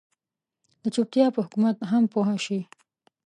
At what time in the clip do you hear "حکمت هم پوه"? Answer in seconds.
1.45-2.31